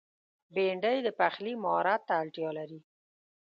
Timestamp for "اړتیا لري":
2.21-2.79